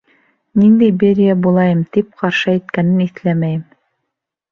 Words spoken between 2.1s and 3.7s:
ҡаршы әйткәнен иҫләмәйем.